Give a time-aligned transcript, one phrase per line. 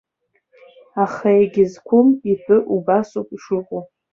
[1.03, 3.81] Аха егьызқәым итәы убасоуп ишыҟоу.